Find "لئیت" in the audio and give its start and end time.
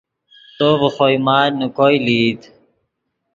2.05-2.41